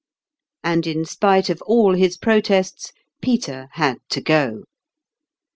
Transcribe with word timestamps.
And, 0.63 0.87
in 0.87 1.05
spite 1.05 1.47
of 1.51 1.61
all 1.61 1.93
his 1.93 2.17
protests, 2.17 2.91
Peter 3.21 3.67
had 3.73 3.97
to 4.09 4.19
go. 4.19 4.63